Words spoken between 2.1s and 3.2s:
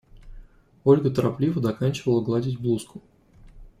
гладить блузку.